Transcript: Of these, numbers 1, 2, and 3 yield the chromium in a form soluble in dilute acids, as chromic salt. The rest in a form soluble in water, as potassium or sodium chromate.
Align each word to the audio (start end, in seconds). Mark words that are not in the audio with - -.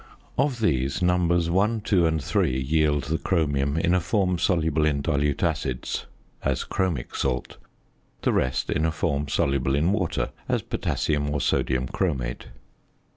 Of 0.35 0.61
these, 0.61 1.03
numbers 1.03 1.47
1, 1.51 1.81
2, 1.81 2.07
and 2.07 2.23
3 2.23 2.59
yield 2.59 3.03
the 3.03 3.19
chromium 3.19 3.77
in 3.77 3.93
a 3.93 3.99
form 3.99 4.39
soluble 4.39 4.83
in 4.83 5.03
dilute 5.03 5.43
acids, 5.43 6.07
as 6.43 6.63
chromic 6.63 7.15
salt. 7.15 7.57
The 8.23 8.33
rest 8.33 8.71
in 8.71 8.83
a 8.87 8.91
form 8.91 9.27
soluble 9.27 9.75
in 9.75 9.91
water, 9.91 10.31
as 10.49 10.63
potassium 10.63 11.29
or 11.29 11.39
sodium 11.39 11.87
chromate. 11.87 12.45